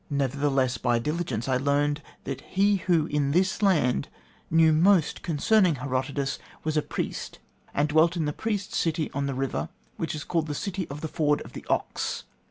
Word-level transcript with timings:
Nevertheless, 0.09 0.79
by 0.79 0.97
diligence 0.97 1.47
I 1.47 1.57
learned 1.57 2.01
that 2.23 2.41
he 2.41 2.77
who 2.77 3.05
in 3.05 3.33
this 3.33 3.61
land 3.61 4.07
knew 4.49 4.73
most 4.73 5.21
concerning 5.21 5.75
Herodotus 5.75 6.39
was 6.63 6.75
a 6.75 6.81
priest, 6.81 7.37
and 7.71 7.87
dwelt 7.87 8.17
in 8.17 8.25
the 8.25 8.33
priests' 8.33 8.77
city 8.77 9.11
on 9.13 9.27
the 9.27 9.35
river 9.35 9.69
which 9.97 10.15
is 10.15 10.23
called 10.23 10.47
the 10.47 10.55
City 10.55 10.87
of 10.89 11.01
the 11.01 11.07
Ford 11.07 11.39
of 11.41 11.53
the 11.53 11.67
Ox. 11.69 12.23